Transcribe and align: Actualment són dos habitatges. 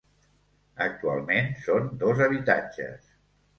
Actualment 0.85 1.53
són 1.67 1.93
dos 2.01 2.25
habitatges. 2.29 3.15